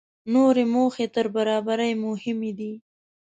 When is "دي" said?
2.59-2.73